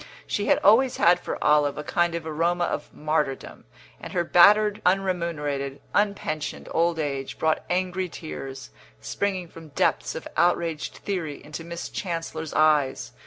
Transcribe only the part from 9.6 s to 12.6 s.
depths of outraged theory, into Miss Chancellor's